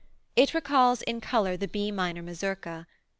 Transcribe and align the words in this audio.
It 0.35 0.55
recalls 0.55 1.03
in 1.03 1.21
color 1.21 1.55
the 1.55 1.67
B 1.67 1.91
minor 1.91 2.23
mazurka. 2.23 2.87